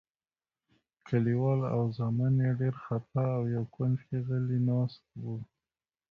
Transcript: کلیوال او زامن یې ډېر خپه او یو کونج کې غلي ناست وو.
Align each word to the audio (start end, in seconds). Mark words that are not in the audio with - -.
کلیوال 1.07 1.59
او 1.73 1.81
زامن 1.97 2.33
یې 2.45 2.51
ډېر 2.61 2.75
خپه 2.83 3.23
او 3.37 3.43
یو 3.55 3.63
کونج 3.75 3.97
کې 4.07 4.17
غلي 4.27 4.59
ناست 4.69 5.03
وو. 5.23 5.35